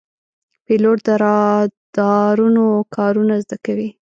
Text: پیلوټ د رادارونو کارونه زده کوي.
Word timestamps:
پیلوټ 0.65 0.97
د 1.05 1.09
رادارونو 1.23 2.65
کارونه 2.95 3.33
زده 3.43 3.57
کوي. 3.65 3.89